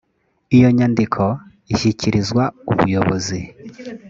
iyo 0.55 0.69
nyandiko 0.77 1.23
ishyikirizwa 1.73 2.43
ubuyobozi. 2.71 3.39